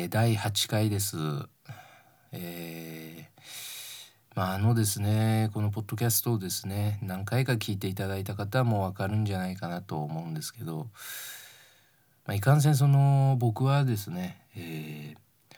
[0.00, 1.18] えー、第8回です。
[2.32, 3.42] えー、
[4.34, 10.86] まああのですねこのポッドキャストをですね何回か聞いていただいた方もわかるんじゃないかなと思うんですけど、
[12.24, 15.54] まあ、いかんせんその僕はですね、えー、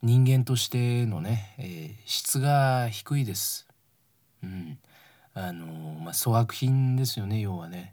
[0.00, 3.68] 人間としてのね、え、質が低いです。
[4.42, 4.78] うん、
[5.34, 5.66] あの
[6.00, 7.92] まあ粗悪品ですよね要はね。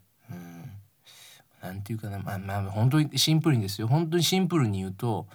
[1.63, 5.27] うん何て言うかなまあまあ本当にシンプルにですよ本当にシンプルに言うと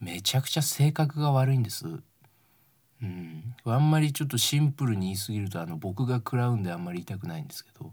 [0.00, 1.86] めちゃくちゃ性格が悪いんです。
[3.00, 7.92] うん、あんまりちょっとシンプルに言い過ぎるとあの僕が食らうんであんまり言いたくないんですけど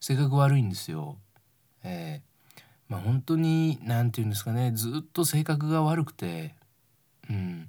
[0.00, 1.16] 性格悪いんですよ。
[1.82, 6.54] えー、まあ本当に何て言うんですかねずっと性格が悪くて、
[7.30, 7.68] うん、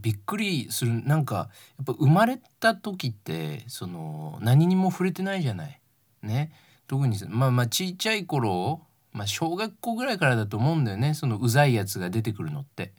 [0.00, 5.80] びっくりするなんかやっぱ生まれた時ってその何にも触れてないじゃない。
[6.22, 6.52] ね
[6.88, 8.82] 特にまあまあちっちゃい頃
[9.16, 12.92] まあ小学校ぐらいからだと思うんだよねそのうざいやつが出てくるのって。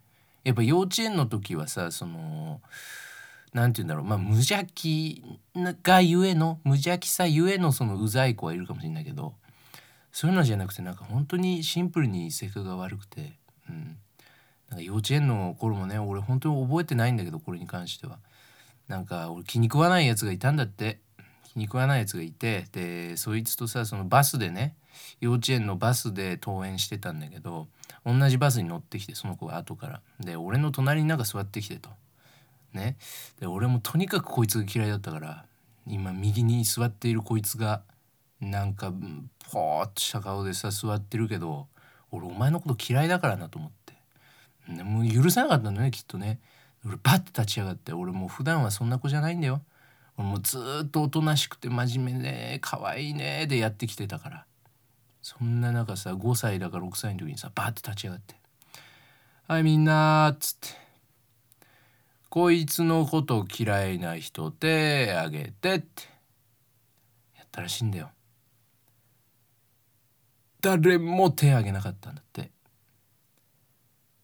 [0.47, 2.61] やっぱ幼稚園の時はさその
[3.51, 5.21] 何て言うんだろうまあ無邪気
[5.83, 9.33] がゆえの無邪気さゆえのそのうざい子はいるかもしれないけど
[10.13, 13.33] そういうのじゃなくてなんか本当にシンプルに性格が悪くて、
[13.69, 13.97] うん、
[14.69, 18.19] なんか幼稚園の頃もね俺本当に覚えてないんだけどこれに関しては。
[18.87, 21.01] なんか俺気に食わないやつがいたんだって
[21.51, 24.77] 気に食わないやつがいてでそいつとさそのバスでね
[25.19, 27.67] 幼稚園のバスで登園してたんだけど
[28.05, 30.01] 同じバスに乗ってきてその子が後から。
[30.19, 31.89] で俺の隣になんか座ってきてと。
[32.73, 32.97] ね。
[33.39, 35.45] で俺もとにかくこいつが嫌いだったから
[35.85, 37.81] 今右に座っているこいつが
[38.39, 38.93] なんか
[39.51, 41.67] ポーっとした顔でさ座ってるけど
[42.11, 43.93] 俺お前のこと嫌いだからなと思って。
[44.69, 46.39] でもう許さなかったんだねきっとね。
[46.85, 49.61] 俺バッて立ち上がって俺もう普段はそんな子じゃないんだよ。
[50.17, 54.45] 俺もうずっとおとなしくて真面目で可愛いねでやってきてたから。
[55.27, 58.35] そんな中さ5歳だから6歳の時にさバーって立ち上がって
[59.45, 60.69] 「はいみんな」っつって
[62.31, 66.03] 「こいつのこと嫌いな人手あげて」って
[67.35, 68.09] やったらしいんだよ。
[70.61, 72.49] 誰も手あげなかったんだって。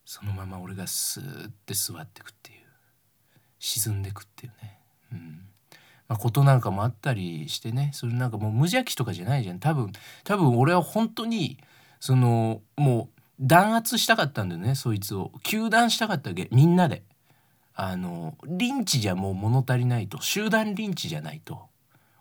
[0.06, 2.66] そのまま俺がスーって座ってくっていう
[3.60, 4.80] 沈んでくっていうね。
[5.12, 5.53] うん。
[6.14, 7.90] まあ、ことなんかもあったりしてね。
[7.94, 9.60] それなんかもう無邪気とかじゃないじゃん。
[9.60, 9.92] 多分
[10.24, 11.58] 多分俺は本当に
[12.00, 15.32] そのもう弾圧したかったんだよねそいつを。
[15.44, 17.02] 糾弾したかったわけみんなで。
[17.76, 20.22] あのリンチじゃもう物足りないと。
[20.22, 21.64] 集団リンチじゃないと。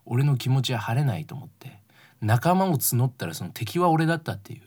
[0.06, 1.80] 俺の気持ちは晴れないと思って。
[2.22, 4.62] 仲間を募ったらその敵は俺だったっていう、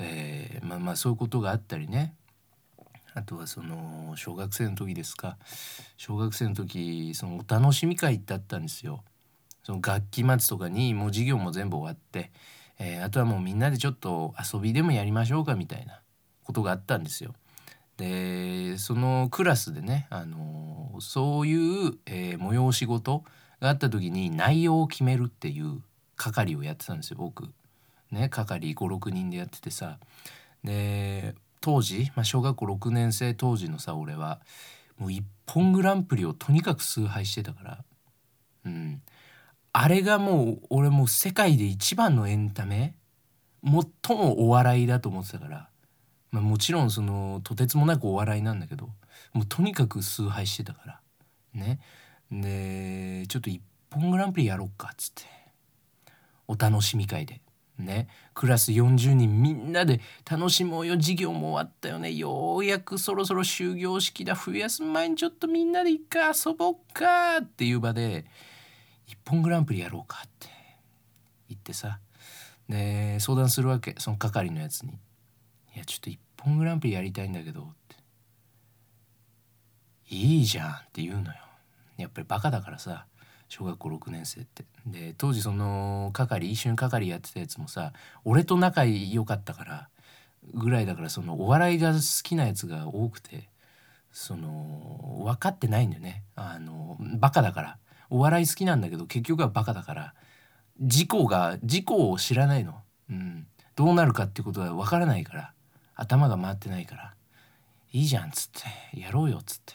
[0.00, 2.14] えー、まあまあそういうことがあったりね。
[3.14, 5.38] あとはその小学生の時ですか
[5.96, 9.04] 小学生の時そのお楽しみ会ってあったんですよ。
[9.62, 12.30] その学期末とかにもう授業も全部終わって、
[12.78, 16.00] えー、あとはもうみんなでちょっと遊びでもやりましょうかみたいな
[16.42, 17.34] ことがあったんですよ。
[17.96, 21.54] でそのクラスでね、あの、そうい
[21.88, 23.24] う、えー、催し事
[23.60, 25.80] があった時に内容を決めるっていう
[26.16, 27.48] 係をやってたんですよ僕。
[28.10, 29.98] ね係56人でやっててさ
[30.62, 34.42] で当時、まあ、小学校6年生当時のさ俺は
[34.98, 37.84] もう一本グランプリをとにかく崇拝してたから
[38.66, 39.00] うん。
[39.72, 42.94] あれがもう俺もう世界で一番のエンタメ
[43.64, 45.68] 最もお笑いだと思ってたから、
[46.32, 48.90] まあ、もちろんそのとてつもなくお笑いなんだけど
[49.32, 51.00] もうとにかく崇拝してたから
[51.54, 51.80] ね。
[52.30, 55.22] でちょっと一本グランプリやろうかっつって。
[56.46, 57.40] お楽しみ会で。
[57.78, 58.08] ね。
[58.34, 60.94] クラス40人みんなで楽しもうよ。
[60.94, 62.12] 授業も終わったよね。
[62.12, 64.34] ようやくそろそろ終業式だ。
[64.34, 67.38] 冬休み前にちょっとみんなで一回遊ぼっか。
[67.38, 68.24] っていう場で
[69.06, 70.48] 「一本グランプリやろうか」って。
[71.48, 71.98] 言ってさ。
[72.68, 73.94] で相談するわけ。
[73.98, 74.92] その係のやつに
[75.74, 77.96] 「いやちょっと一本グランプリやりたいんだけど」って
[80.14, 81.40] 「いいじゃん」って言うのよ。
[81.96, 83.06] やっぱりバカだからさ。
[83.54, 84.64] 小学校6年生って。
[84.84, 87.92] で当時その係一緒に係やってたやつもさ
[88.24, 89.88] 俺と仲良かったから
[90.52, 93.48] ぐらいだからそのお笑いが好きなやつが多くて
[94.10, 96.24] その分かってないんだよね。
[96.34, 97.78] あのバカだから。
[98.10, 100.14] お笑い好きなんだけど結局はバカだから
[100.80, 105.52] 事故が事故を知らないの、うん、どうなるかってことは分からないから
[105.96, 107.14] 頭が回ってないから
[107.92, 108.62] いいじゃんっつっ
[108.92, 109.74] てやろうよっつって。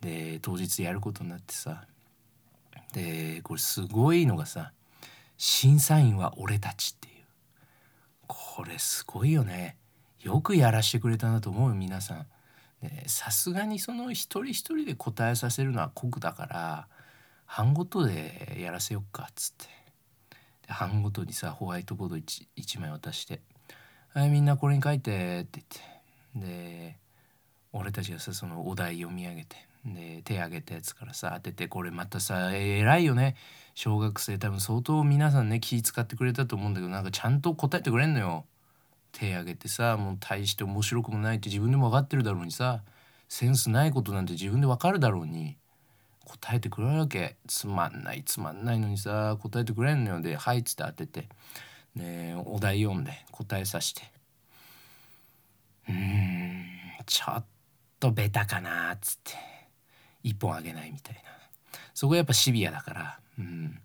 [0.00, 1.84] で当日やることになってさ
[2.92, 4.72] でこれすごいのがさ
[5.36, 7.24] 審査員は俺たちっていう。
[8.26, 9.76] これすごいよね。
[10.20, 12.26] よくやらしてくれたなと思うよ皆さん。
[13.06, 16.88] さすがにその一人一人で答えさせるのは酷だから
[17.46, 19.66] 班ごとでやらせよっかっつって。
[20.66, 23.40] で班ごとにさホワイトボード 1, 1枚渡して
[24.14, 26.46] 「はいみんなこれに書いて」って言って。
[26.46, 26.98] で
[27.72, 29.71] 俺たちがさそのお題読み上げて。
[29.84, 33.36] で手挙げたやつからさ当ててこれまたさ偉いよね。
[33.74, 38.44] 小学生多分相当皆さんね気使ってくれたと思うんだけどなんかちゃんと答えてくれんのよ。
[39.12, 42.82] 手挙げてさもう大して面白くもないって自分でも分かってるだろうにさ
[43.28, 45.56] センスないことなんて自分で分かるだろうに
[46.24, 47.36] 答えてくれるわけ。
[47.48, 50.20] つまんないつまんないのにさ答えてくれんのよ。
[50.20, 51.28] で「はい」っつって当てて
[51.96, 54.02] でお題読んで答えさして。
[55.88, 56.64] うん
[57.06, 57.44] ちょっ
[57.98, 59.51] とベタかなっつって。
[60.22, 61.20] 一本あげないみたいな。
[61.94, 63.78] そこはやっぱシビアだから、うん、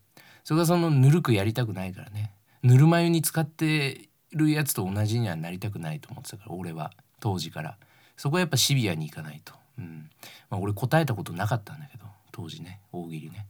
[0.44, 2.32] それがそのぬるくやりたくないからね。
[2.64, 6.92] ぬるま湯に使ってるやつと同じにはなりたくないと思ってたから俺は。
[7.20, 7.78] 当時から。
[8.16, 10.10] そこはやっぱシビアにいかないと、うん。
[10.50, 12.06] まあ、俺答えたことなかったんだけど。
[12.32, 12.80] 当時ね。
[12.92, 13.48] 大喜利ね、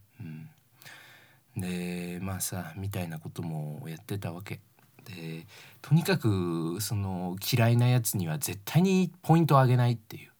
[1.55, 4.61] うん、でまあさみたいなこともやってたわけ。
[5.03, 5.45] で
[5.81, 10.31] とにかくその嫌いなやつには絶対にポイントをあげないっていう。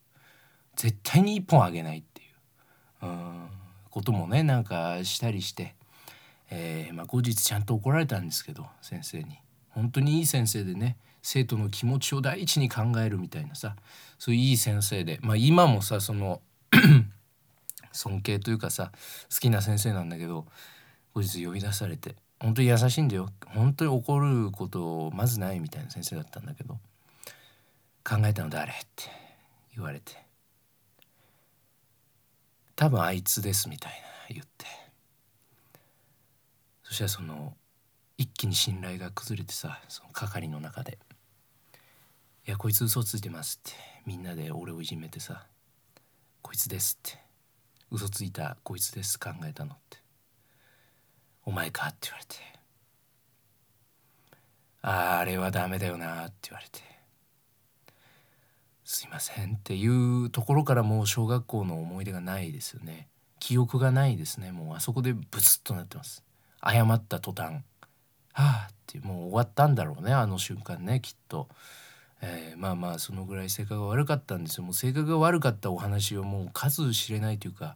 [0.78, 2.06] 絶対に1本あげないってい
[3.02, 3.48] うん。
[3.90, 5.74] こともねなんかしたりして、
[6.52, 9.40] えー、まあ、後日ちゃんと怒られたんですけど先生に。
[9.70, 13.76] 本当にいい先生でね生徒の気持ちを第一に考えるみたいなさ
[14.18, 16.42] そういういい先生でまあ今もさその
[17.92, 18.92] 尊敬というかさ
[19.32, 20.48] 好きな先生なんだけど
[21.14, 23.30] 後日呼び出されて本当に優しいんだよ。
[23.48, 26.80] 本当に怒ることまずないみたいな先生だったんだけど
[28.04, 29.06] 考えたの誰って
[29.76, 30.26] 言われて。
[32.77, 33.91] 多分あいつですみたい
[34.29, 34.65] な言って。
[36.83, 37.57] そしたらその
[38.18, 41.00] 一気に信頼が崩れてさその係の中で
[42.47, 43.74] 「いやこいつ嘘ついてます」って
[44.06, 45.47] みんなで俺をいじめてさ
[46.41, 47.19] 「こいつです」って
[47.91, 49.97] 「嘘ついたこいつです考えたの」って
[51.44, 52.35] 「お前か」って言われて
[54.83, 56.81] 「あああれはダメだよな」って言われて
[58.89, 63.10] 「すいません」っていうところからもう小学校の思い出がないですよね。
[63.39, 64.54] 記憶がないですね。
[64.54, 66.24] もうあそこでブツッとなってます。
[66.66, 67.63] 謝った途端。
[68.31, 70.13] はあってもう終わったんだろうね。
[70.13, 71.50] あの瞬間ねきっと、
[72.22, 74.63] えー、まあまあそのぐらい性格が悪かったんですよ。
[74.63, 77.75] もう性格が悪かったお話をもう数知れないというか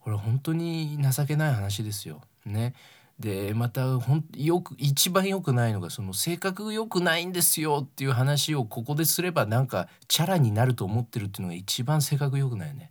[0.00, 2.22] これ本当に情けない話ですよ。
[2.46, 2.74] ね。
[3.18, 12.90] でまたほんよく一番良くないのがその性格良くないんですよっていう話をここですればなんかチャラになると思ってるっていうのが一番性格良くないよね。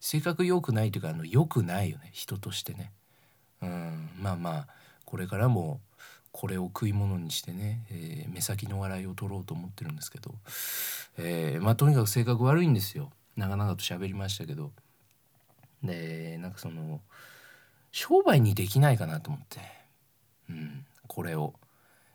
[0.00, 2.10] 性格良くないというかあの良くないよね。
[2.12, 2.92] 人としてね。
[3.62, 4.10] うん。
[4.20, 4.66] まあまあ
[5.04, 5.80] これからも
[6.32, 10.34] これを食い物にしてね、えー、目先の笑いを取ろうと思ってるんですけど、
[11.16, 13.10] えー、まあとにかく性格悪いんですよ。
[13.36, 14.72] 長々と喋りましたけど。
[15.84, 17.00] でなんかその
[17.94, 19.60] 商売にできないかなと思って、
[20.50, 21.54] うん、これを。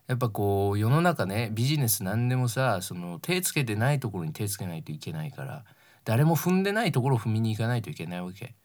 [0.08, 5.64] やっぱこう世の中ねビジネス何でもさその手つけてないところに手つけないといけないから
[6.04, 8.56] 誰も踏んでないところを踏みに行かないといけないわけ。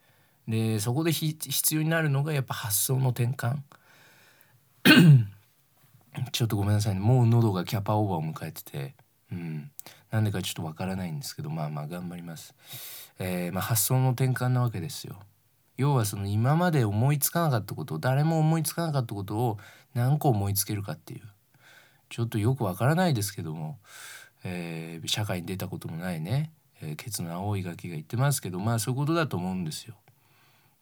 [0.49, 3.59] でそこで必要になるのがやっぱ発想の転換。
[6.33, 7.01] ちょっとごめんなさいね。
[7.01, 8.95] もう喉がキャパオーバーを迎えてて、
[9.31, 9.71] うん、
[10.11, 12.55] なんでかちょっとわからないんですけどまあまあ頑張ります、
[13.21, 15.21] えー、まあ、発想の転換なわけですよ。
[15.77, 19.59] 要はその今まで思いつかなかったこと誰も思いつかなかったことを
[19.95, 21.23] 何個思いつけるかっていう。
[22.11, 23.79] ちょっとよくわからないですけども、
[24.45, 29.97] えー、社会に出たこともないね、えー、ケツの青いガキが言ってますけどまあそういうことだと思うんですよ。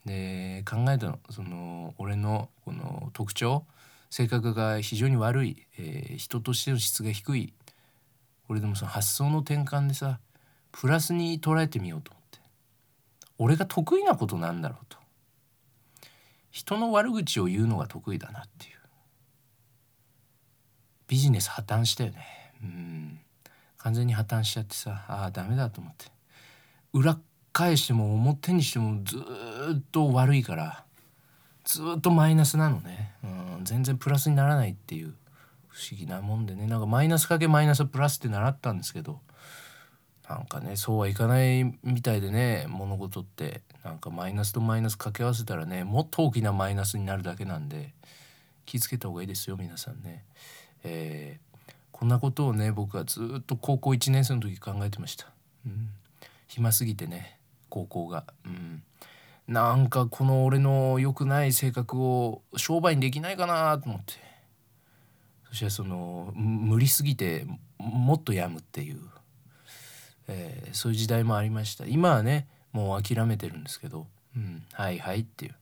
[0.04, 3.64] で考えたのその俺のこの特徴
[4.10, 7.54] 性格が非常に悪い、えー、人としての質が低い。
[8.46, 10.18] これでもその発想の転換でさ
[10.72, 12.12] プラスに捉えてみようと。
[12.12, 12.21] 思
[13.42, 14.96] 俺が得意なことなんだろうと。
[16.52, 18.72] 人の悪口を言うのが得意だなっていう。
[21.08, 22.24] ビジネス破綻したよね。
[22.62, 23.20] うん。
[23.78, 26.06] 完全に破綻しちゃってさああダメだと思って。
[26.92, 27.18] 裏
[27.52, 30.84] 返しても表にしてもずっと悪いから
[31.64, 33.26] ずっとマイナスなのね、う
[33.60, 35.14] ん、全然プラスにならないっていう
[35.66, 36.68] 不思議なもんでね。
[36.68, 39.20] なんかマイナスかけマイナスプラスって習ったんですけど
[40.28, 47.92] なんかねそうはいかないみたいでね物事ってなんかマイナスとマイナス掛け合わせたらねもっと大きなマイナスになるだけなんで
[48.64, 50.24] 気付けた方がいいですよ皆さんね。
[50.84, 55.26] えー、こんなことをね僕はずっと高校1年生の時考えてました。
[55.66, 55.90] うん、
[56.46, 57.38] 暇すぎてね
[57.68, 58.24] 高校が。
[58.44, 58.82] うん
[59.48, 64.14] なんかこの俺の良くない性格を商売にできないかなと思って
[65.48, 67.44] そしてその無理すぎて
[67.78, 69.00] もっと病むっていう、
[70.28, 71.86] えー、そういう時代もありました。
[71.86, 75.54] 今はねもう諦めてるんですけど「うん、はいはい」っていう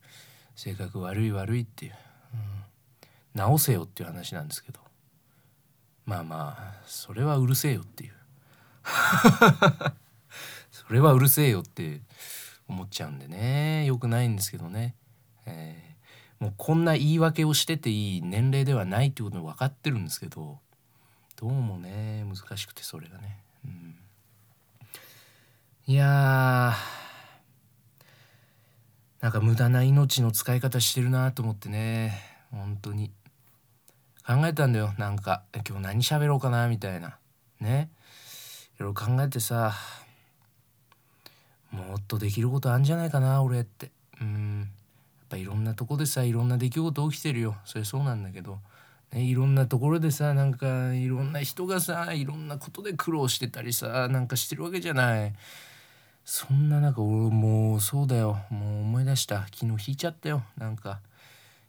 [0.55, 1.95] 性格悪い悪いっていう、
[2.35, 2.41] うん、
[3.35, 4.81] 直せよっていう話なんですけど
[6.07, 8.15] まあまあそれはうるせえよっていう。
[10.71, 12.01] それはうるせえよって
[12.67, 13.85] 思っちゃうんでね。
[13.85, 14.95] よくないんですけどね、
[15.47, 20.59] えー、もうこんな言い訳をしてていい年齢ではないってこと分かってるんですけど
[21.37, 23.97] どうもね難しくてそれがね、うん、
[25.91, 32.15] いやーなんか無駄な命の使い方してるなと思ってね。
[32.53, 33.11] 本当に。
[34.25, 34.95] 考えたんだよ。
[34.99, 37.19] なんか今日何喋ろうかなみたいな。
[37.59, 37.91] ね。
[38.79, 39.75] いろいろ考えてさ
[41.73, 43.91] もっとできることあんじゃないかな俺って。
[44.21, 44.61] うん。
[44.61, 44.67] や
[45.25, 47.57] っぱいろんなとこでさいろんな出来事起きてるよ。
[47.65, 48.61] それそうなんだけど、
[49.11, 55.35] ね、いろんなところでさなんかいろんな人がさいろんなことで苦労してたりさなんかしてるわけじゃない。
[56.33, 58.39] そんな中俺もうそうだよ。
[58.51, 59.49] もう思い出した。
[59.53, 60.45] 昨日引いちゃったよ。
[60.57, 61.01] なんか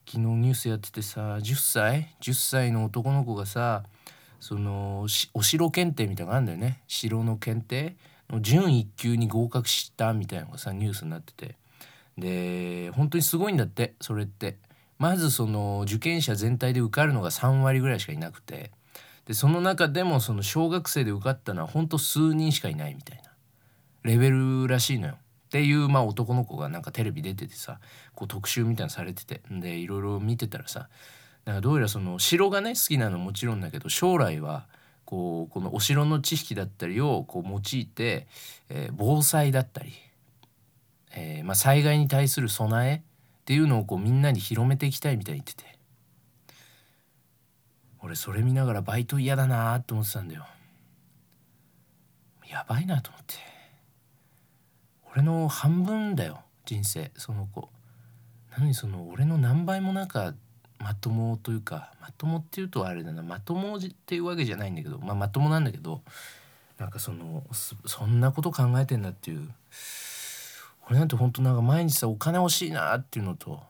[0.06, 3.82] 昨日ニュースやっててさ10歳？10歳の男の子がさ
[4.40, 6.84] そのお城検定みたいなのがあるんだよね。
[6.88, 7.96] 城の検定
[8.30, 11.56] の準1級に合格したみたいなのがさニュースになってて。
[12.20, 14.60] で本当にすごいんだってそれって。
[15.00, 18.70] まずその受験者全体で受かるのが3割ぐらいしかいなくて。
[19.26, 23.31] でその中でもその小学生で受かったのはほんと数人しかいないみたいな。
[24.04, 25.16] レベルらしいのよ。
[25.46, 27.80] っていうまあ男の子がなんかテレビ出ててさ
[28.16, 29.42] こう特集みたいなのされてて。
[29.50, 30.88] でいろいろ見てたらさ
[31.46, 34.68] だかどうやらその城がね好きなのもちろんだけど将来は
[35.06, 38.28] こうこのお城の知識だったりをこう用いて、
[38.70, 39.92] えー、防災だったり、
[41.14, 43.02] えー、まあ、災害に対する備えっ
[43.44, 45.72] ていうのをこうみんなに広めていきたいみたいに言ってて。
[48.04, 50.48] 俺それ見ながらバイト嫌だなって思ってたんだよ。
[52.50, 53.51] やばいなと思って。
[55.14, 57.12] 俺の半分だよ人生。
[57.18, 57.70] その子。
[58.52, 60.34] なのにその俺の何倍もなんか
[60.80, 63.22] まともというかまともっていうとあれだな。
[63.22, 66.02] まともっていうわけじゃないんだけど、まあ、まともなんだけど
[66.78, 69.50] なんかそのそんなこと考えてんだっていう。
[70.90, 73.62] 俺なんてほんとなんか毎日さお金欲しいなっていうのと、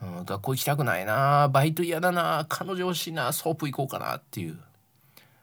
[0.00, 4.58] うん、学校行きたくないなバイト嫌だな彼女欲しいなソープ行こうかなっていう。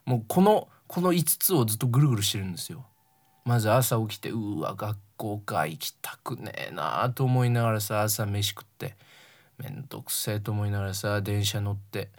[0.06, 2.86] もうこのこの5つをずっとぐるぐるしてるんですよ。
[3.50, 8.96] まず朝起きてうわ学校か行きたくねえなと思いながらさ朝飯食って。
[9.60, 12.10] めんどくせえと思いながらさ電車乗って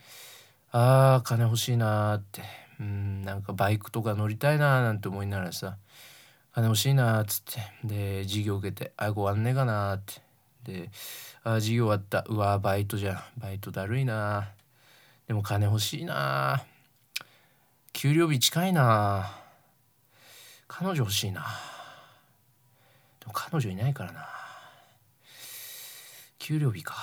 [0.73, 2.43] あー金欲しいなーって
[2.79, 5.79] うんなんかバイクとか乗りたいなーなんて思いながらさ
[6.53, 7.43] 金欲しいなーっつっ
[7.83, 10.03] てで授業受けてあご終わんねえかなーっ
[10.65, 10.91] てで
[11.45, 14.51] あ授業終わったうわバイトじゃんバイトだるいな
[15.27, 16.63] でも金欲しいな
[17.95, 19.40] 給料日近いな
[20.81, 21.43] 彼女欲しいな。
[23.21, 24.27] でも彼女いないからな。
[26.39, 26.95] 給料日か。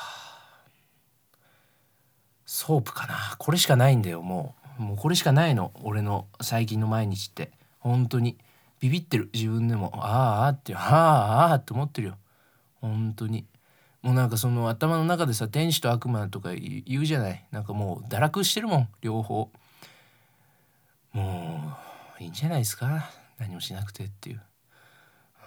[2.44, 3.36] ソープかな。
[3.38, 4.82] これしかないんだよもう。
[4.82, 5.74] もうこれしかないの。
[5.84, 7.52] 俺の最近の毎日って。
[7.78, 8.40] 本当に。
[8.80, 9.30] ビビってる。
[9.32, 9.92] 自分でも。
[9.94, 12.18] あああってああああって思ってるよ。
[12.82, 13.46] 本当に。
[14.02, 17.46] もうなんかその頭の中でさ天使と悪魔とか言うじゃない。
[17.52, 18.90] なんかもう堕落してるもん。
[19.02, 19.52] 両方。
[21.14, 21.78] も
[22.20, 23.27] ういいんじゃないですか。
[23.40, 24.42] 何もしなくてっていう、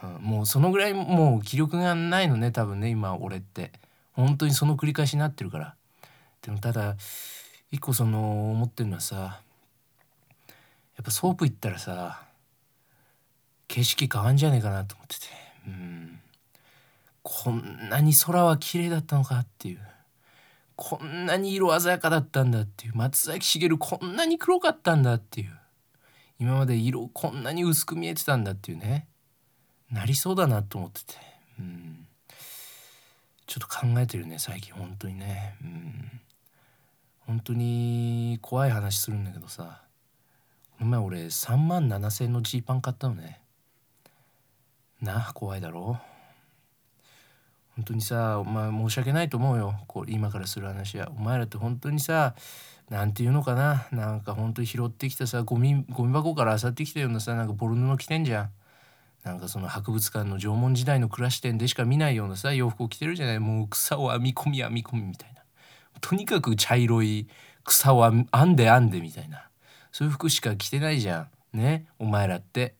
[0.02, 3.73] うん、もうそのぐらいもう気力がないのね多分ね今俺って。
[4.12, 5.75] 本当にその繰り返しになってるから。
[6.42, 6.97] でもただ
[7.70, 9.32] 一個その思ってるのはさや
[11.02, 12.23] っぱソープ行ったらさ
[13.68, 15.26] 景色変わんじゃねえかなと思ってて。
[15.66, 16.20] うん。
[17.23, 19.80] こんなに空は綺麗だったのかっていう。
[20.75, 22.97] こんなに色鮮やかだったんだっていう。
[22.97, 25.60] 松崎しげるこんなに黒かったんだっていう。
[26.40, 29.06] 今まで色こんなに薄く見えてたんだっていうね。
[29.92, 31.14] なりそうだなと思ってて。
[31.59, 32.06] うん。
[33.47, 35.56] ちょっと考えてるね最近本当にね。
[35.62, 36.20] うん。
[37.26, 39.82] 本当に怖い話するんだけどさ。
[40.78, 43.42] この前俺3万7,000円のジーパン買ったのね。
[45.02, 46.00] なあ怖いだろ。
[47.76, 49.78] 本当にさお前申し訳ないと思うよ。
[49.87, 51.11] こう今からする話は。
[51.11, 52.35] お前らって本当にさ
[52.90, 53.87] 何て言うのかな？
[53.92, 58.50] なんか本当に拾ってきたさゴミゴミ箱から漁ってきたようなさなんかボル布着てんじゃん。
[59.25, 63.38] なんかその博物館の縄文時代の暮らし店でしか見ないようなさ洋服を着てるじゃない。
[63.38, 65.42] もう草を編み込み編み込みみたいな。
[66.00, 67.28] とにかく茶色い
[67.64, 69.47] 草を編んで編んでみたいな。
[69.92, 71.59] そういう服しか着てないじゃん。
[71.59, 71.87] ね？
[71.99, 72.75] お前らって。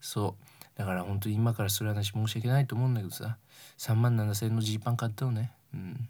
[0.00, 0.78] そう。
[0.78, 3.36] だから本当に今からする話申し訳ないと思うんだけどさ。
[3.76, 5.52] 3万7,000円のジーパン買ったのね。
[5.74, 6.08] うん。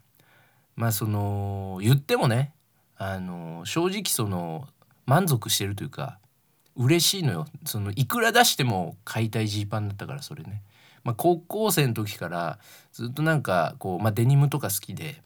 [0.77, 2.53] まあその言ってもね
[3.03, 4.69] あの正直その
[5.07, 6.19] 満足してるというか
[6.77, 7.47] 嬉しいのよ。
[7.65, 10.63] そのいくら出しても買いたいジーパンだったからそれね、
[11.03, 12.59] まあ、高校生の時から
[12.93, 15.23] ずっとなんかこう、まあ、デニムとか好きで。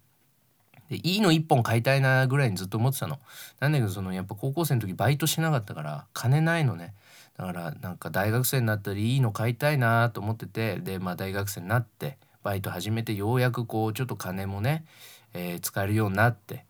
[0.88, 3.19] でいいの1本買いたいなぐらいにずっと思ってたの。
[3.59, 6.95] なんだけどそのやっぱ高校生の時バイトしなかったから金ないのね。
[7.37, 14.85] だからなんか大学生になったらいいの買いたいなと思っててでまあ大学生になってバイト始めてようやくこうちょっと金もね、
[15.33, 16.66] えー、使えるようになって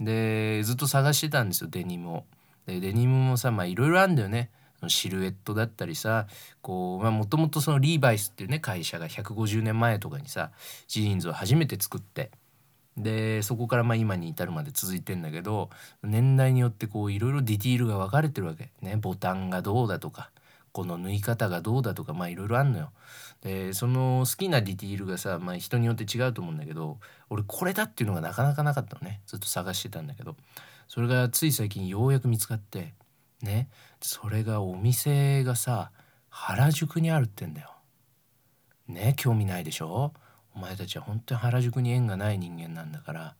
[0.00, 2.24] でずっと探してたんですよデニムを。
[2.66, 4.50] でデニムもさまあいろいろあるんだよね。
[4.86, 6.28] シルエットだったりさ
[6.62, 10.52] こうまあもともとそのリーバイスっていうね会社が150年前とかにさ
[10.86, 12.30] ジーンズを初めて作って
[12.96, 15.70] でそこからまあ今に至るまで続いてんだけど
[16.04, 20.30] 年代によってこういろいろディティールが分かれてるわけねボタンがどうだとか
[20.70, 22.92] この縫い方がどうだとかまあいろいろあんのよ。
[23.42, 26.98] でその好きなディティールがさ、まあ、人によって違うと思うんだけど
[27.30, 29.20] 俺これだっていうのがなかなかなかったのね。
[29.26, 30.36] ずっと探してたんだけど。
[30.88, 32.94] それがつい最近ようやく見つかって
[33.42, 33.68] ね。
[34.00, 35.92] それがお店がさ
[36.30, 37.74] 原宿にあるってんだよ。
[38.88, 40.12] ね興味ないでしょ？
[40.56, 43.36] お前たちは本当に原宿に縁がない人間なんだから。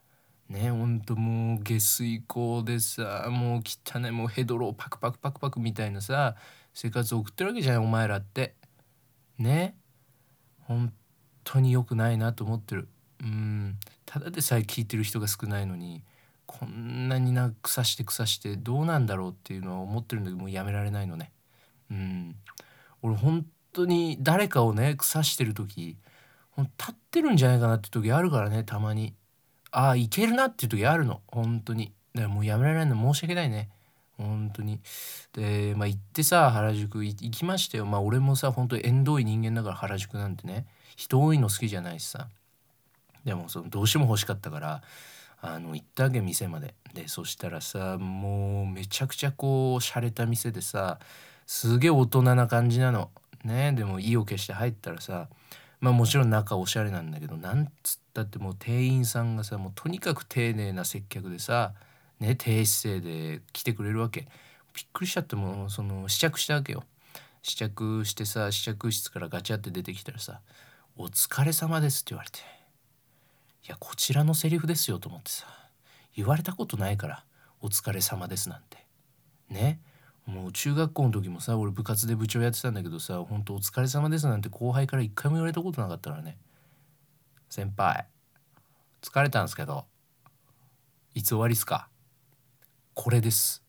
[0.49, 6.37] ねほんともう下水溝でさもう汚いもうヘドロパクパクパクパクみたいなさ
[6.73, 8.55] 生活を送ってるわけじゃないお前らって。
[9.39, 9.75] ね。
[10.69, 10.93] 本
[11.45, 12.89] 当に良くないなと思ってる。
[13.23, 13.79] うん。
[14.05, 16.05] ただでさえ聞いてる人が少ないのに
[16.47, 21.33] こんなにな腐して腐してどうなんだろうっていうのは思ってるんだけどもうやめられないのね。
[21.91, 22.37] うん。
[23.03, 25.97] 俺本当に誰かをね腐してる時
[26.57, 29.15] 立ってるんじゃないかなって時あるからねたまに。
[29.71, 31.23] ああいけるなっていう時あるの。
[31.29, 31.93] 本当に。
[32.15, 33.15] だからもうやめられないの。
[33.15, 33.71] 申し訳ないね。
[34.19, 34.81] 本当に。
[35.33, 37.87] でまあ行ってさ原宿行きましたよ。
[37.87, 40.67] まあ俺もさ本当に縁遠い人間だから原宿なんてね。
[40.97, 42.29] 人多いの好きじゃないしさ。
[43.25, 44.83] でもそのどうしても欲しかったから
[45.41, 46.75] あの行ったわけ店まで。
[46.95, 50.99] でそしたらさもうめちゃくちゃこう洒落た店でさ
[51.47, 53.11] すげえ大人な感じなの。
[53.45, 55.29] ねでも意を決して入ったらさ
[55.81, 61.73] まあもちろん中おしゃれなんだけどなんつったってもう店員さんがさもうとにかく丁寧な接客でさ
[62.21, 64.29] ね低姿勢で来てくれるわけ。
[64.75, 66.85] びっくりしちゃってもその試着したわけよ。
[67.43, 70.41] 試着してさ試着室からガチャって出てきたらさ
[70.97, 72.41] 「お疲れ様です」って言われて
[73.65, 75.47] いやこちらのセリフですよと思ってさ
[76.15, 77.25] 言われたことないから
[77.61, 78.87] 「お疲れ様です」なんて。
[79.49, 79.81] ね。
[80.27, 86.37] もう中学校の時もさ俺部活で部長やってたんだけどさ「ほんとお疲れ様です」なんて後輩から一回も言われたことなかったからね
[87.49, 88.07] 「先輩
[89.01, 89.87] 疲れたんすけど
[91.15, 91.89] いつ終わりっすか?」
[93.01, 93.63] これです。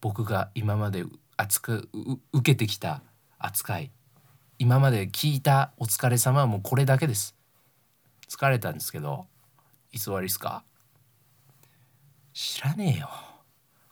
[0.00, 1.04] 僕が今まで
[1.36, 1.82] 扱
[2.32, 3.02] 受けてきた
[3.38, 3.90] 扱い。
[4.58, 7.36] 今まで聞いた「お疲れ様はもうこれだけです。
[8.26, 9.26] 疲れたんですけど
[9.92, 10.64] いつ終わりっすか？
[12.32, 13.10] 知らねえよ。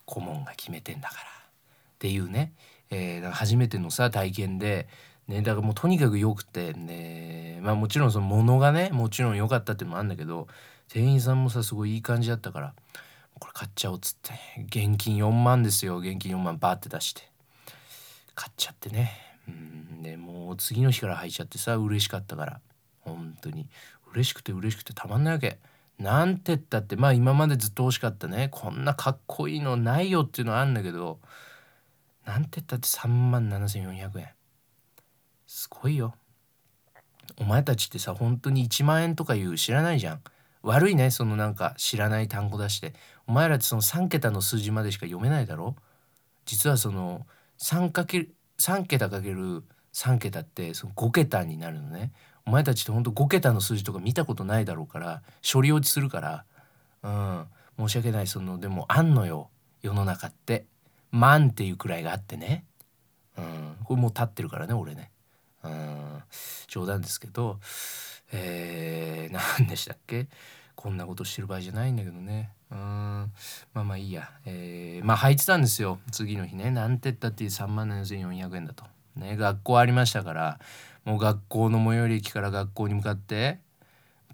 [0.07, 1.21] 顧問が決めてんだから。
[1.21, 1.25] っ
[1.99, 2.55] ていうね、
[2.89, 4.89] えー、初めてのさ体験で、
[5.29, 10.49] ね、だからもうとにかく良くてねまあもちろんその物がねもちろん良かったっていうのもあるんだけど
[10.89, 12.75] 店員さんもさすごいいい感じだったから
[13.43, 14.35] これ買っちゃおうっつって。
[14.67, 15.99] 現金4万ですよ。
[15.99, 17.23] 現金4万バーって出して。
[18.37, 19.11] 買っちゃってね。
[19.49, 20.01] うん。
[20.01, 22.61] でもう次の日から履いちゃってさ嬉しかったから。
[23.01, 23.67] 本当に。
[24.13, 25.59] 嬉しくて嬉しくてたまんないわけ。
[25.99, 28.47] なんてったってまあ今までずっと欲しかったね。
[28.53, 31.19] こんなかっこいいのないよっていうのはあんだけど。
[32.25, 34.29] なんてったって3万7400円。
[35.49, 36.15] すごいよ。
[37.39, 40.23] お前たちってさ本当に1万円とか言う知らないじゃん。
[40.63, 42.95] 悪いねそのなんか知らない単語出して。
[43.27, 45.77] お前らってその3桁の数字までしか読めないだろ？
[46.45, 47.27] 実はその
[47.59, 52.13] 3, かけ3桁かける3桁ってその5桁になるのね。
[52.47, 56.45] お前たちってほんと5桁の数字とか見たことないだろうから処理落ちするから。
[57.03, 57.47] うん。
[57.79, 58.27] 申し訳ない。
[58.27, 59.51] そのでもあんのよ。
[59.81, 60.67] 世の中って。
[61.15, 62.65] 万っていうくらいがあってね、
[63.37, 65.11] うん、これもう立ってるからね俺ね、
[65.63, 66.23] うん、
[66.69, 67.61] 冗談ですけど。
[68.33, 70.27] えー、何でしたっけ？
[70.75, 72.51] こんなことしてる場合じゃないんだけどね。
[72.71, 72.79] うん。
[72.79, 76.01] まあまあいいや、えー、まあ履いてたんですよ。
[76.11, 76.71] 次の日ね。
[76.71, 78.85] なんて言ったって3万7400円だと。
[79.15, 80.59] ね学校ありましたから。
[81.05, 83.59] もう学校の最寄り駅から学校に向かって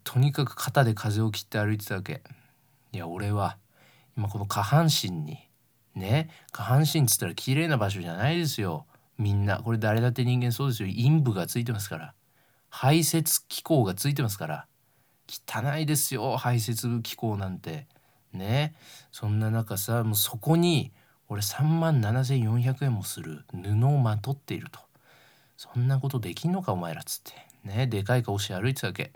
[0.05, 2.23] とにかく肩で風を切って歩いてたわけ。
[2.93, 3.57] いや俺は
[4.17, 5.39] 今この下半身に
[5.95, 8.87] ね下半身っつったら綺麗な場所じゃないですよ。
[9.19, 9.59] みんな。
[9.59, 10.89] これ誰だって人間そうですよ。
[10.89, 12.15] 陰部がついてますから。
[12.71, 14.67] 排泄機構がついてますから。
[15.29, 17.87] 汚いですよ排泄機構なんて。
[18.33, 18.75] ね。
[19.13, 20.93] そんな中さもうそこに
[21.29, 24.81] 俺3万7,400円もする布をまとっていると。
[25.57, 27.33] そんなことできんのかお前らっつって。
[27.65, 27.87] ね。
[27.87, 29.13] でかい顔して歩いてたわけ。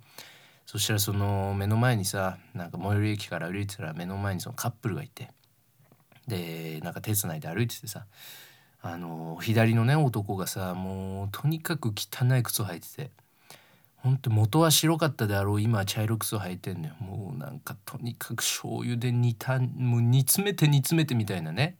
[0.67, 5.31] そしたらその目の前にさなんか最寄り駅から歩いてたら目の前にそのカップルがいて。
[6.27, 8.07] でなんか手つないで歩いててさ
[8.81, 13.11] あの左のね男がさもうとにかく汚い靴を履いてて。
[14.03, 16.95] ほんと元は白かったであろう今は茶色くそ履いてんのよ。
[16.99, 21.77] もうなんかとにかく醤油で煮たもう煮詰めて煮詰めてみたいなね。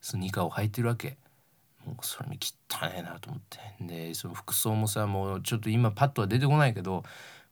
[0.00, 1.18] スニーカーを履いてるわけ。
[1.84, 3.58] もうそれも汚ねえなと思って。
[3.84, 7.04] でその服装もさもうちょっと今パッとは出てこないけど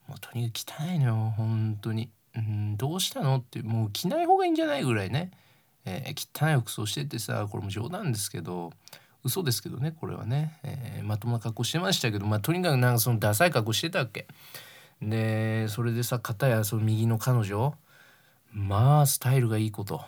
[0.08, 2.10] もうとにかく汚いのよ本当に。
[2.36, 5.30] うんどうしたのってもう着ない方がいいんじゃないぐらいね、
[5.86, 8.72] えー、汚い服装しててさこれも冗談ですけど
[9.26, 14.26] 嘘ですけどねこれはね、えー、まともな格好してましたけどまあとにかくなんかそのダサい格好してたわけ。
[15.02, 17.74] でそれでさ片やその右の彼女。
[18.52, 20.02] まあスタイルがいいこと。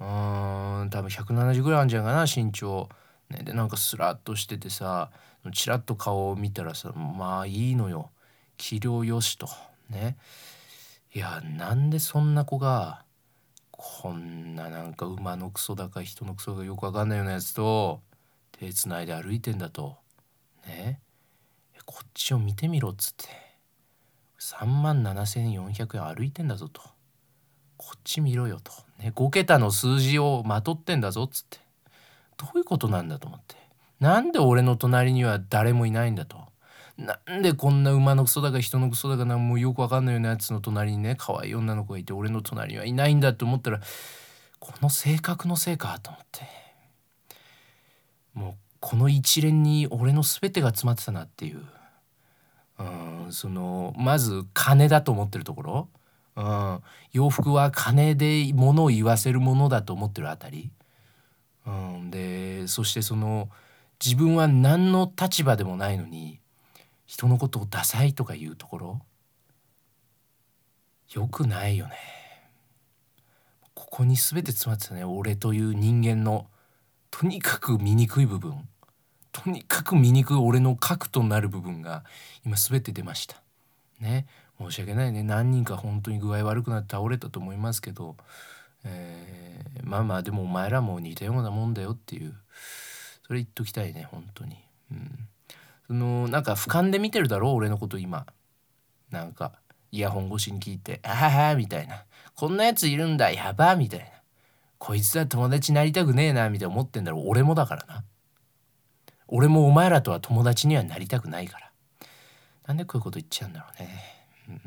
[0.00, 2.88] うん多分170ぐらいあるんじゃないかな身長、
[3.30, 5.10] ね、でなんかスラッとしててさ
[5.52, 8.10] チラッと顔を見たらさまあいいのよ。
[8.56, 9.48] 器量よしと。
[9.90, 10.16] ね。
[11.14, 13.04] いやなんでそんな子が
[13.70, 18.00] こんななんか馬のクソだか人のクソがよくわかんないようなやつと
[18.58, 19.96] 手つないで歩いてんだと。
[20.66, 21.00] ね。
[21.84, 23.26] こっちを見てみろっつって。
[24.40, 26.82] 3万7,400円歩いてんだぞと。
[27.76, 31.58] こっち見ろよと、ね、5桁の数字をまとってんだぞっつって。
[32.36, 33.56] どういうことなんだと思って。
[34.00, 36.38] なんで俺の隣には誰もいないんだと。
[36.96, 43.80] なんでこんな馬のクソだか人のクソだかなもうよくわかんないようなやつの隣にね可愛い女の子がいて俺の隣にはいないんだって思ったら
[44.58, 46.57] この性格のせいかと思って。
[48.88, 51.60] この一連に俺の全てが詰まってたなっていう。
[52.78, 52.82] う
[53.28, 55.88] んそのまず金だと思ってるところ、
[56.36, 56.80] うん、
[57.12, 60.70] 洋服は金で物を言わせるものだと思ってるあたり、
[61.66, 63.50] うん、でそしてその
[64.02, 66.40] 自分は何の立場でもないのに
[67.04, 69.00] 人のことをダサいとか言うところ。
[71.12, 71.96] よくないよね。
[73.74, 75.04] ここに全て詰まってたね。
[75.04, 76.46] 俺という人間の
[77.10, 78.66] とにかく醜い部分。
[79.44, 82.04] とにかく醜い俺の核となる部分が
[82.44, 83.40] 今全て出ました。
[84.00, 84.26] ね。
[84.58, 85.22] 申し訳ないね。
[85.22, 88.16] 何人か本当に具合悪くなって倒れたと思いますけど、
[88.84, 92.34] えー、まあまあでもお前らも似たようなもんだよっていう。
[93.26, 94.56] それ言っときたいね本当に。
[94.90, 95.28] うん。
[95.86, 97.52] そのなんか俯瞰で見てるだろう？
[97.54, 98.26] 俺のこと今。
[99.10, 99.52] なんか
[99.92, 104.06] イヤホン越しに聞いて「あはは」みたいな「こんなやついるんだやば」みたいな
[104.78, 108.04] 「こいつは友達になりたくねえな」みたいな思ってんだろ俺もだからな。
[109.28, 111.70] 俺もお前らとは友達にはなりたくないから。
[112.66, 113.88] なんでこういうこと言っちゃうんだろうね、
[114.50, 114.60] うん、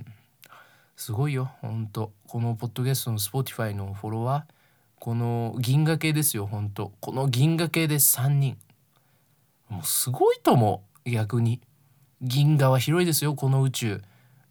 [0.96, 1.52] すごいよ。
[1.62, 4.54] ほんとこのポッドキャストの Spotify のフォロワー
[5.00, 6.46] この銀河系ですよ。
[6.46, 8.58] ほんとこの銀河系で3人。
[9.68, 11.10] もうすごいと思う。
[11.10, 11.60] 逆に。
[12.22, 13.34] 銀河は広いですよ。
[13.34, 14.02] この宇宙。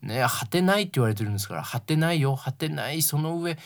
[0.03, 1.63] ね果てないって言われてるんですから。
[1.63, 2.37] 果てないよ。
[2.37, 3.03] 果てない。
[3.03, 3.59] その上。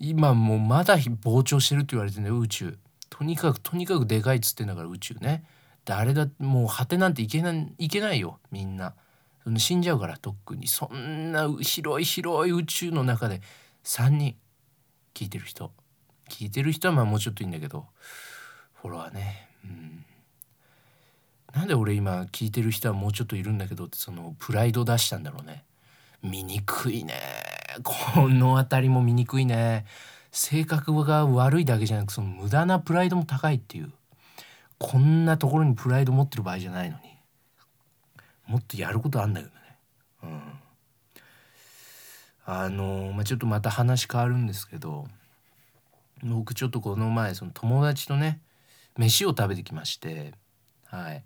[0.00, 2.38] 今もうまだ膨張してるって言われてるんだよ。
[2.40, 2.78] 宇宙。
[3.08, 5.44] とにかくとにかくでかいっつってんだから宇宙ね。
[5.84, 8.94] 誰だもう果てなんていけないいけないよみんな。
[9.56, 10.68] 死んじゃうからとっくに。
[10.68, 13.40] そんな広い広い宇宙の中で
[13.84, 14.36] 3人。
[15.14, 15.72] 聞いてる人。
[16.28, 17.86] 聞いてる人はまあもうちょっといいんだけど。
[18.74, 19.48] フォロワーね。
[19.64, 20.04] うん。
[21.54, 25.64] なんで俺今聞いてる人はもうちょっといるんだけどってそのプライド出したんだろうね。
[26.22, 27.14] 醜いね。
[27.82, 29.84] この辺りも醜いね。
[30.30, 33.92] 性格が悪いだけじゃなくその無駄なプライドも高いっていう。
[34.82, 37.02] こんなところにプライド持ってる場合じゃないのに
[38.48, 39.60] もっとやることあんだけどね。
[40.24, 40.42] うん。
[42.44, 45.06] あのまあちょっとまた話変わるんですけど
[46.24, 48.40] 僕ちょっとこの前その友達とね
[48.98, 50.32] 飯を食べてきまして
[50.86, 51.24] はい。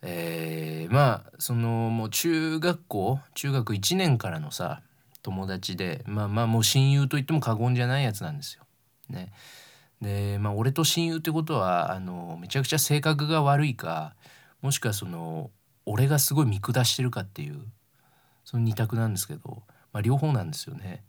[0.00, 4.80] えー、まあそのもう中学校中学1年からのさ
[5.22, 8.62] 友達でまあまあもう親友と言っても過言じゃないやつなんですよ。
[9.10, 9.32] ね、
[10.00, 14.14] でまあ俺と親友ってことはあのめちゃくちゃ性格が悪いか
[14.62, 15.50] もしくはその
[15.84, 17.60] 俺がすごい見下してるかっていう
[18.44, 21.04] その2択なんですけど、まあ、両方なんですよね。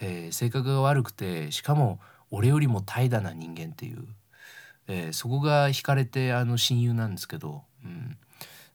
[0.00, 4.06] えー、性格が悪くてしかも俺よりも怠惰な人間っていう
[4.86, 8.16] えー、そこが惹かれてあの親友なんですけど、うん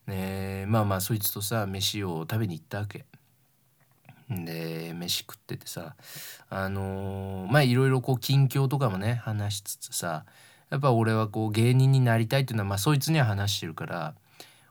[0.08, 3.06] ね、まあまあそいつとさ飯を食べに行ったわけ。
[4.30, 5.96] で飯食っててさ
[6.50, 10.26] あのー、まあいろいろこう近況とかもね話しつつさ
[10.70, 14.14] やっぱ俺はこう芸人になりたいっていうのはまあそいつには話してるから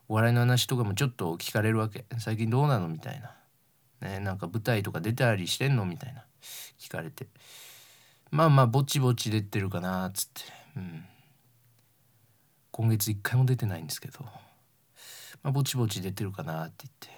[0.09, 2.07] お笑いの話とかもちょっと聞かれるわけ。
[2.19, 6.25] 最近どうなのみたいな、ね、なんか舞台とか出たりしてんのみたいな。
[6.79, 7.27] 聞かれて。
[8.31, 10.43] まあまあぼちぼち出てるかなっつって。
[10.77, 11.05] うん。
[12.71, 14.21] 今月1回も出てないんですけど、
[15.43, 17.09] まあ、ぼちぼち出てるかなって言って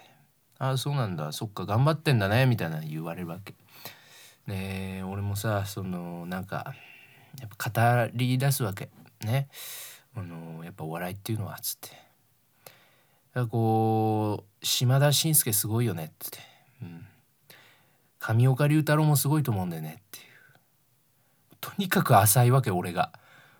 [0.61, 1.31] ああそうなんだ。
[1.31, 1.65] そっか。
[1.65, 3.55] 頑張ってんだね」みたいな言われるわけ。
[4.45, 6.75] ね俺もさそのなんか
[7.39, 8.91] やっぱ語り出すわけ。
[9.21, 9.49] ね。
[10.15, 11.89] あのやっぱお笑いっていうのはつって。
[13.49, 16.39] こう島田紳介すごいよねっつって、
[16.83, 17.05] うん、
[18.19, 20.25] 上岡龍太郎もすごいと思うんだよねっていう。
[21.59, 23.11] とにかく浅いわけ俺が。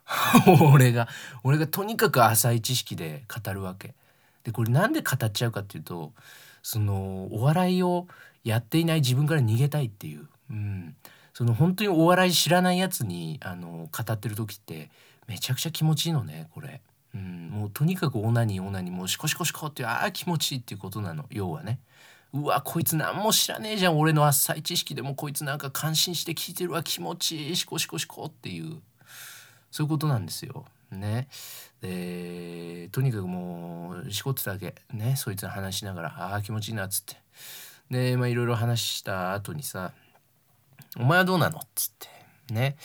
[0.71, 1.07] 俺が。
[1.43, 3.95] 俺がとにかく浅い知識で語るわけ。
[4.43, 6.13] でこれなんで語っちゃうかっていうと
[6.63, 8.07] そのお笑いを
[8.43, 10.95] やっていない自分から逃げたいっていう、うん、
[11.33, 14.89] その本当にお笑い知らないやつにあの語ってる時って
[15.27, 16.81] めちゃくちゃ気持ちいいのねこれ。
[17.13, 21.79] うん、もうとにかくオナニーオナニーもうシコシコシコってああ気持ちいいっていうことなの要はね。
[22.33, 28.77] うわこいつ何も知らねえじゃん俺の浅い知識でもこいつなんか感心して聞いてるわ気持ちいいシコシコシコっていう
[29.69, 30.65] そういうことなんですよ。
[30.91, 31.27] ね。
[31.81, 34.75] でとにかくもうしこってただけ。
[34.93, 35.15] ね。
[35.15, 37.15] そいつの話しながらああ気持ちいいなっつって。
[37.89, 39.91] でまあいろいろ話した後にさ
[40.97, 42.07] 「お前はどうなの?」っつって。
[42.53, 42.77] ね。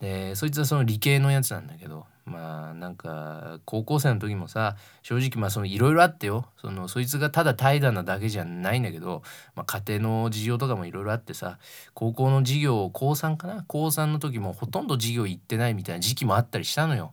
[0.00, 6.46] でそいつはその理系のやつなんだけどまあなんか高校生の時もさ正直まあそのいろいろあってよ。
[6.60, 9.22] そのそいつがただ怠惰なだけじゃないんだけど、
[9.56, 11.58] まあ、家庭の事情とかもいろいろあってさ
[11.94, 13.64] 高校の授業を高3かな？
[13.66, 17.12] 高3の時もほとんど授業行ってないみたいな時期もあったりしたのよ。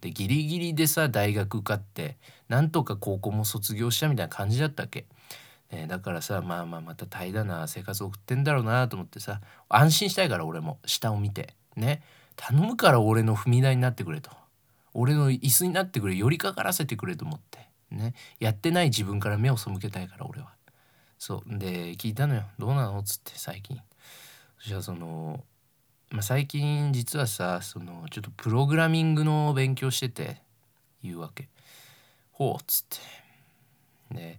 [0.00, 2.16] でギリギリでさ大学受かって
[2.48, 5.06] なんとか高校も卒業したみたいな感じだったっけ。
[5.72, 11.54] ね、だからさまあまあまた怠惰な生活送ってんだろうなと思ってさ安心したいから俺も下を見て。
[11.74, 12.02] ね。
[12.36, 14.30] 頼むから俺の踏み台になってくれと。
[14.94, 17.68] 俺の椅子になってくれ寄りかからせてくれと思って。
[17.90, 18.14] ね。
[18.38, 20.52] やってない自分から目を背けたいから俺は。
[21.18, 21.58] そう。
[21.58, 22.44] で聞いたのよ。
[22.58, 22.98] どうなの？
[22.98, 23.80] っつって最近。
[24.58, 25.44] そしたらその、
[26.16, 30.40] まあ、最近実はさそのちょっとプログラミングの勉強してて
[31.04, 31.50] 言うわけ。
[32.32, 32.84] ほうっつっ
[34.10, 34.14] て。
[34.14, 34.38] で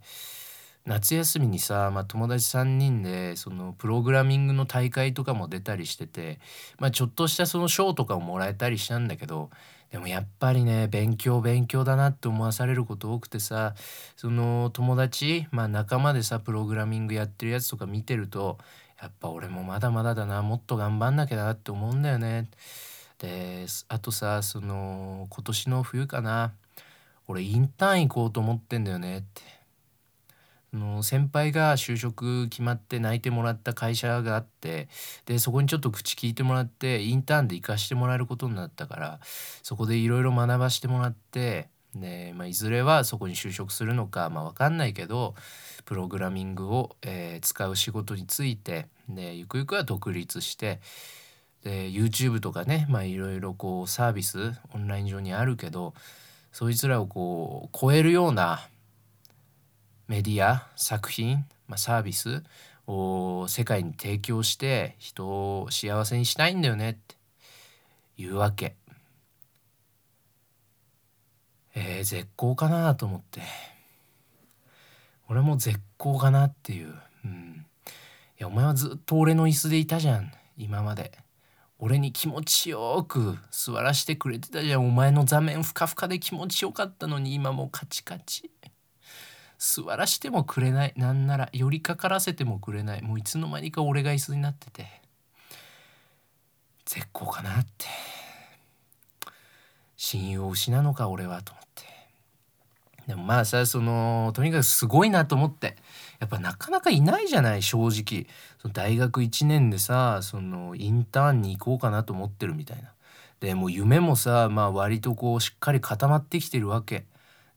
[0.87, 6.39] 夏休みにさ、まあ、友達3人でそのプログラミングの大会とかも出たりしてて、
[6.79, 9.51] まあ、ちょっとしたその賞とかをもらえたりしたんだけど
[9.91, 13.75] でもやっぱりね勉強勉強だなって思わされること多くてさ
[14.15, 18.57] その友達、まあ、仲間でさプログラミングやってるやつとか見てると
[19.01, 22.49] やっぱ俺もまだまだだなもっと頑張んなきゃなって思うんだよね。
[23.19, 26.53] であとさその今年の冬かな
[27.27, 29.57] 俺インターン行こうと思ってんだよねって。
[30.73, 34.87] の先輩が就職決まって泣いてもらった会社があって
[35.25, 39.19] でそこにちょっと口聞いてもらってインターンで行かしてもらえることになったから
[39.63, 45.35] そこでいろいろ学ばしてもらってで、まあ、いずれはそこに就職するのか、まあ、分かんないけど
[45.85, 50.79] プログラミングを、えー、使う仕事についてでゆくゆくは独立して
[51.63, 55.93] で YouTube とかねいろいろこうサービスオンライン上にあるけど
[56.51, 58.67] そいつらをこう超えるような
[60.07, 62.43] メディア作品、まあ、サービス
[62.87, 67.15] を世界に提供して人を幸せにしたいんだよねって
[68.17, 68.75] いうわけ。
[71.79, 73.41] えー、絶好かなと思って。
[75.29, 77.91] 俺も絶好かなっていう、うん、い
[78.39, 80.31] やお前はずっと俺の椅子でいたじゃん。
[80.57, 81.11] 今まで。
[81.77, 84.87] 俺に気持ちよく座らしてくれてたじゃん。
[84.87, 88.49] お前の座面ふかふかで気持ちよかったのに今もカチカチ。
[89.59, 90.93] 座らしてもくれない。
[90.97, 93.03] なんなら寄りかからせてもくれない。
[93.03, 94.87] もういつの間にか俺が椅子になってて。
[96.85, 97.85] 絶好かなって。
[99.95, 101.66] 親友を失うのか俺はと思って。
[103.07, 105.77] でもまあさそのとにかくすごいなと思って。
[106.19, 108.27] やっぱなかなかいないじゃない正直。
[108.59, 112.91] その大学1年でさそのインターンに行こうかなと思ってるみたいな。
[113.39, 117.05] でもう夢もさまあ割とこうしっかり固まってきてるわけ。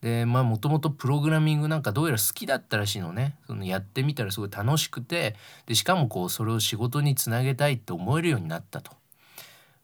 [0.02, 3.36] でまあもともとプログラミングなんかどうやら好きだったらしいのね。
[3.46, 5.36] そのやってみたらすごい楽しくて。
[5.66, 8.92] でしかもこうそれを仕事につなげたいって思えるようになったと。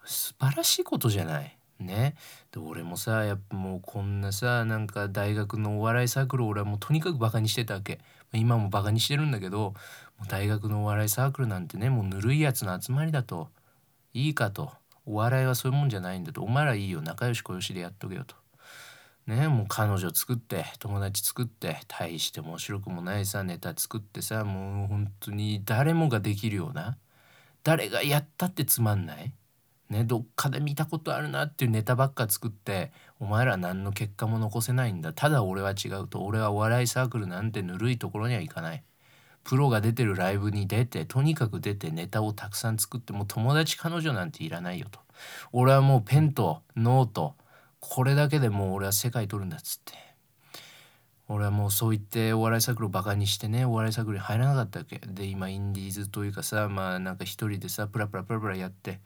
[0.05, 1.56] 素晴らしいことじゃない。
[1.81, 2.17] ね。
[2.53, 8.01] で俺もさやっぱもうこんなさなんか大学のお笑いサークル俺はもうとにかくバカにしてたわけ。
[8.33, 9.75] 今もバカにしてるんだけど
[10.29, 13.49] 大学のお笑いサークルなんてねもうぬるいやつの集まりだと。
[14.13, 14.73] いいかと。
[15.05, 16.43] お笑いはそういうもんじゃないんだと。
[16.43, 17.01] お前らいいよ。
[17.03, 18.35] 仲良し小良しでやっとけよと。
[19.27, 26.97] ねもう彼女作って友達作って大して面白くもないさネタ作ってさもう本当に誰もができるような。
[27.63, 29.33] 誰がやったってつまんない。
[29.91, 35.13] ねどっかで見たことあるなっていうネタばっか作ってお前ら何の結果も残せないんだ。
[35.13, 36.25] ただ俺は違うと。
[36.25, 38.83] 俺はお笑いサークルなんてぬるいところには行かない。
[39.45, 44.99] プロが出てるライブに出てとにかく出てネタをたくさん作ってもう友達彼女なんていらないよと。
[45.53, 47.35] 俺はもうペンとノート
[47.79, 49.95] これだけでもう俺は世界取るんだっつって。
[51.29, 55.01] 俺はもうそう言ってお笑いサークルをバカにしてねお笑いサークルに入らなかったわけ。
[55.07, 59.01] で今インディーズというかさまあなんか一人でさプラプラプラプラやって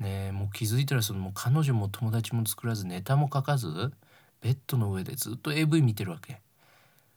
[0.00, 3.92] ねもう気づいたらそのもう彼女も友達も作らずネタも書かず
[4.40, 6.40] ベッドの上でずっと AV 見てるわけ。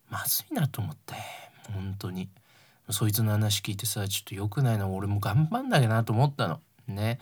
[0.09, 1.15] まずいなと思って
[1.73, 2.29] 本当に。
[2.89, 6.59] そいつの話聞いてさちょっと良くないな俺も頑張んなきゃなと思ったの。
[6.87, 7.19] ね。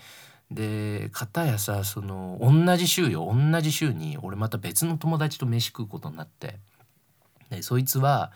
[0.49, 3.31] で片やさその同じ週よ。
[3.31, 6.57] 同じ週に俺また別の友達と飯食うことになって。
[7.49, 8.31] でそいつは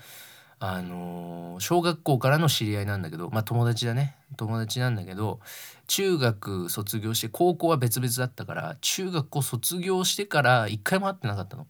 [0.60, 5.40] あの小学校からの知り合いなんだけどまあ友達だね友達なんだけど
[5.88, 11.68] 中学卒業して高校は別々だったから中学校卒業してから一回も会ってなかったの。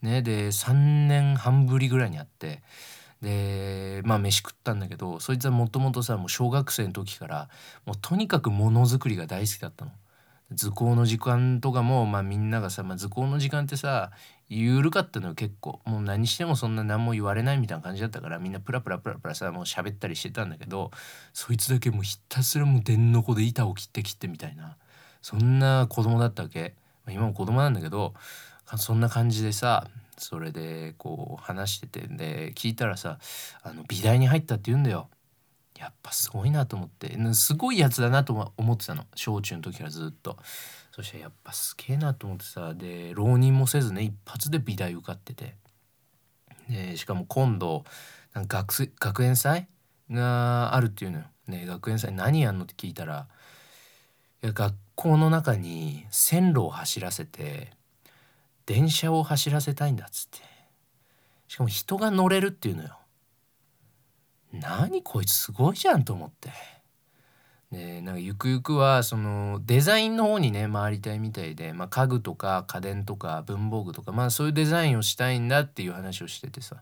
[0.00, 2.62] ね、で3年半ぶりぐらいに会って
[3.20, 7.48] でまあ飯食ったんだけどそいつはもともとさもう小学生の時から
[7.84, 9.90] もうとにかくものづくりが大好きだったの。
[10.52, 14.12] 図工の時間とかも、まあ、みんながさ、まあ、図工の時間ってさ
[14.48, 20.90] 緩かったのよ結構もう何してもそんな何も言われないみたいな感じだったからみんなプラプラプラプラさもう喋ったりしてたんだけど
[21.34, 24.76] そいつだけもうひたすらもう電の子で板を切って切ってみたいな
[25.20, 28.14] そんな子供だったわけ、まあ、今も子供なんだけど
[28.76, 33.18] そんな感じでさそれでこう話しててで聞いたらさ
[33.62, 35.08] あの美大に入ったって言うんだよ。
[35.78, 39.04] やっぱすごいなと思ってすごいやつだなと思ってたの。
[39.14, 40.36] 小中の時からずっと。
[40.98, 45.54] そしてやっぱすげえなと思ってさで浪人もせずね一発で美大受かってて。
[46.68, 47.84] でしかも今度
[48.34, 49.68] なんか学学園祭
[50.10, 51.24] があるっていうのよ。
[51.46, 53.28] ね学園祭何やんのって聞いたら
[54.42, 57.70] いや学校の中に線路を走らせて
[58.66, 60.40] 電車を走らせたいんだっつって。
[61.46, 62.98] しかも人が乗れるっていうのよ。
[64.52, 66.50] 何こいつすごいじゃんと思って。
[67.72, 76.76] でなんかゆくゆくはそのデザインの方にね回りたいみたいで、まあ、家具とか家電とか文房具とかまあそういうデザインをしたいんだっていう話をしててさ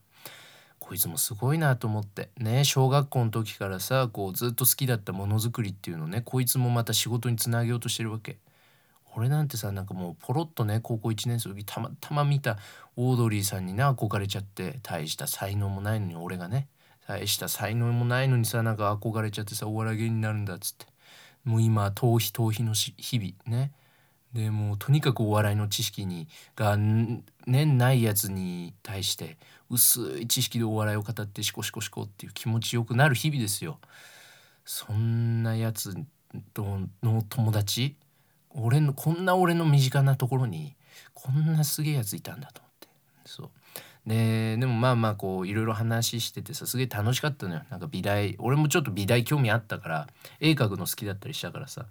[0.78, 8.38] こいつもすごいなと思ってね小学校の時からさこうずっと好きだったものづくりっていうのねこいつもまた仕事につなげようとしてるわけ。
[9.16, 12.58] 俺なんてさなんかもうポロッとね高校1年生の時たまたま見た
[12.96, 16.68] オードリーさんにね憧れちゃって大した才能もないのに俺がね
[17.06, 20.86] 大した才能もないのにさなんか憧れちゃってさお笑い芸人になるんだっつって。
[21.44, 23.72] もう今逃避逃避の日々ね。
[24.32, 29.38] でもうとにかくお笑いの知識にがねないやつに対して
[29.70, 33.78] 薄い知識でお笑いを語ってシコシコシコっていう気持ちよくなる日々ですよ。
[34.64, 35.94] そんなやつ
[36.52, 37.96] との友達
[38.50, 40.74] 俺のこんな俺の身近なところに
[41.14, 42.88] こんなすげえやついたんだと思って。
[43.24, 43.50] そう。
[44.06, 50.06] ででもまあまあこういろいろ話しててさすげえ楽しかったのよなんか美大俺もちょっと美大興味あったから
[50.40, 51.86] 絵描くの好きだったりしたからさ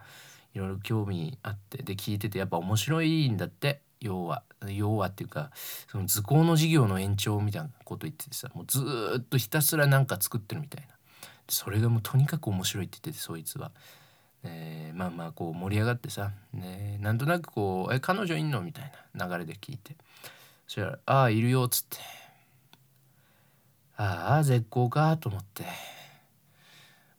[0.54, 5.51] いろいろ興味あってで聞いててやっぱ面白いんだって要は要はっていうか
[5.91, 8.82] その図工の授業の延長みたいなこと言っててさもうず
[9.17, 10.95] っとひたすらなんか作ってるみたいな
[11.49, 13.71] それがもうとにかく面白いって言っててそいつは。
[14.47, 19.95] えー、まあまあこう盛り上がってさ、ね、なんとなくこう「え彼女いんの?」みたいな流れで聞いて
[20.67, 21.97] そしたら「ああいるよ」っつって
[23.97, 25.65] 「ああ絶好か」と思って。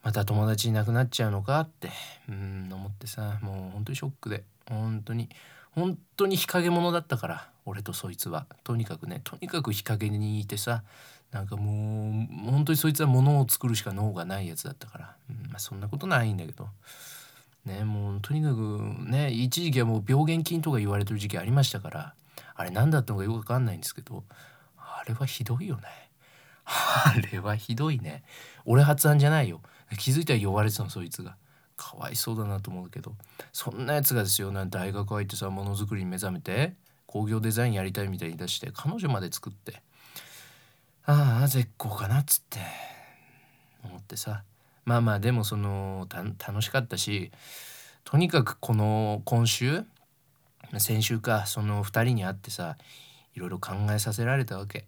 [0.07, 1.91] また友達いなくなっちゃうのかって。
[2.29, 3.41] うん思ってさ。
[3.43, 4.45] もう本当にショックで。
[4.69, 5.29] 本当に。
[5.73, 8.47] 本当に日陰者だったから俺とそいつは。
[8.63, 10.85] とにかくねとにかく日陰にいてさ。
[11.33, 16.69] なんかもう本当にそいつは物を作るしか脳がないやつだったから、うんまあ、そんなことないんだけど。
[17.65, 18.81] ねもうとにかく
[19.11, 22.15] ね一時期はもう病原菌とか言われてる時期ありましたから。
[22.57, 24.25] あれ何だったのかよく分かんないんですけど
[24.77, 25.83] あれはひどいよね。
[26.65, 28.25] あれはひどいね。
[28.65, 29.61] 俺発案じゃないよ。
[29.99, 31.37] 気づいたら呼ばれてたのそいつが。
[31.77, 33.15] かわいそうだなと思うけど。
[33.53, 36.75] そんなやつがですよな大学入ってさものづくりに目覚めて
[37.07, 39.83] 工業デザインやりたいみたいに出して彼女まで作って。
[41.05, 42.61] ああ絶好かなっつって
[43.85, 44.43] 思ってさ。
[44.85, 47.33] まあまあでもその楽しかったし
[48.05, 49.85] とにかくこの今週
[50.79, 52.77] 先週かその2人に会ってさ
[53.35, 54.87] いろいろ考えさせられたわけ。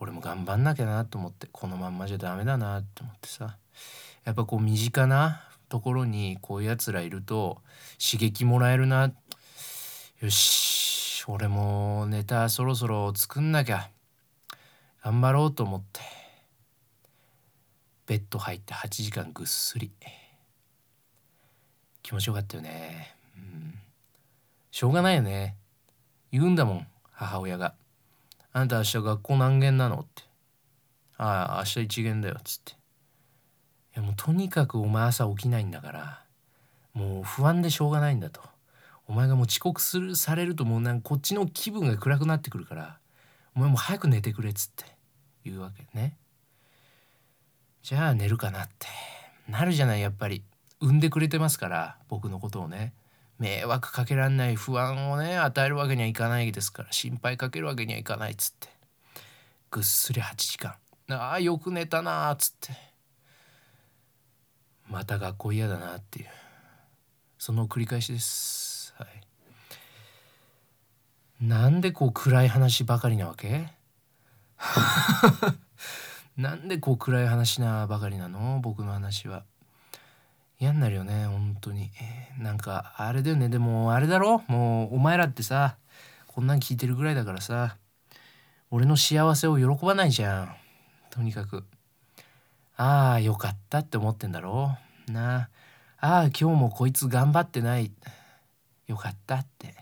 [0.00, 3.56] 俺も頑張んなきゃなと思ってこのまんまじゃダメだなって思ってさ。
[4.24, 7.62] やっぱこう身近なところにこういうやつらいると
[7.98, 9.12] 刺激もらえるな。
[10.20, 13.90] よし俺もネタそろそろ作んなきゃ。
[15.04, 16.00] 頑張ろうと思って。
[18.06, 19.90] ベッド入って8時間ぐっすり。
[22.02, 23.14] 気持ちよかったよね。
[23.36, 23.81] うん。
[24.72, 25.54] しょうがないよね。
[26.32, 27.74] 言うんだもん母親が
[28.54, 30.22] 「あんた明日学校何限なの?」って
[31.18, 32.72] 「ああ明日一限だよ」つって。
[32.72, 32.76] い
[33.96, 36.24] やもうとにかくお前朝起きないんだから
[36.94, 38.40] もう不安でしょうがないんだと。
[39.06, 42.98] お前がもう遅刻するされるともうなんかこっちの気分が暗くなってくるから
[43.54, 44.86] お前もう早く寝てくれつって
[45.44, 46.16] 言うわけね。
[47.82, 48.86] じゃあ寝るかなって。
[49.48, 50.42] なるじゃないやっぱり。
[50.80, 52.94] 産んでくれてますから僕のことをね。
[53.42, 58.68] 迷惑かけらんない不安をね与えるわけにはいかないですから心配かけるわけにはいかないっつって。
[59.72, 60.74] ぐっすり8時間。
[61.10, 62.72] ああよく寝たなっつって。
[64.88, 66.26] また学校嫌だなっていう。
[67.36, 68.94] その繰り返しです。
[68.96, 69.08] はい。
[71.44, 73.72] なんでこう暗い話ばかりなわけ？
[76.36, 78.60] なんでこう暗い話なばかりなの？
[78.62, 79.44] 僕の話は
[80.62, 81.90] 嫌になるよね本当に。
[82.38, 83.48] なんかあれだよね。
[83.48, 84.44] でもあれだろ？
[84.46, 85.74] もうお前らってさ
[86.28, 87.78] こんなん聞いてるぐらいだからさ
[88.70, 90.54] 俺の幸せを喜ばないじゃん。
[91.10, 91.64] とにかく。
[92.76, 94.78] ああよかったって思ってんだろ？
[95.08, 95.50] な。
[95.98, 97.90] ああ今日もこいつ頑張ってない。
[98.86, 99.74] よかったって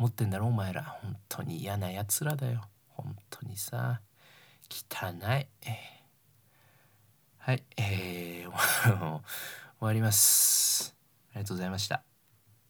[0.00, 0.48] 思ってんだろ？
[0.48, 0.82] お前ら。
[0.82, 2.62] 本当に嫌なやつらだよ。
[2.88, 4.00] 本当にさ。
[4.68, 5.46] 汚い。
[7.38, 7.62] はい。
[7.76, 8.52] えー、
[9.82, 10.94] 終わります。
[11.32, 12.11] ありがとうございました。